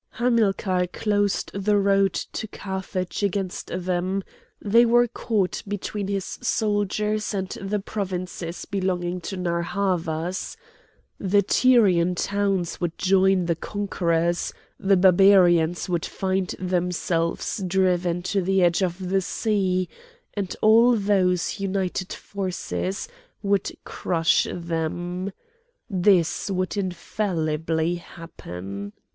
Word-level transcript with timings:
Hamilcar 0.13 0.87
closed 0.87 1.51
the 1.53 1.77
road 1.77 2.13
to 2.15 2.47
Carthage 2.47 3.21
against 3.21 3.67
them; 3.67 4.23
they 4.59 4.83
were 4.83 5.07
caught 5.07 5.61
between 5.67 6.07
his 6.07 6.25
soldiers 6.25 7.35
and 7.35 7.49
the 7.49 7.77
provinces 7.79 8.65
belonging 8.65 9.21
to 9.21 9.37
Narr' 9.37 9.61
Havas; 9.61 10.57
the 11.19 11.43
Tyrian 11.43 12.15
towns 12.15 12.81
would 12.81 12.97
join 12.97 13.45
the 13.45 13.55
conquerors; 13.55 14.51
the 14.79 14.97
Barbarians 14.97 15.87
would 15.87 16.05
find 16.07 16.47
themselves 16.57 17.61
driven 17.67 18.23
to 18.23 18.41
the 18.41 18.63
edge 18.63 18.81
of 18.81 19.09
the 19.11 19.21
sea, 19.21 19.87
and 20.33 20.55
all 20.63 20.95
those 20.95 21.59
united 21.59 22.11
forces 22.11 23.07
would 23.43 23.71
crush 23.83 24.47
them. 24.51 25.31
This 25.87 26.49
would 26.49 26.75
infallibly 26.75 27.95
happen. 27.97 28.93